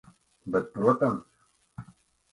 Bet 0.55 0.71
protams. 0.79 1.23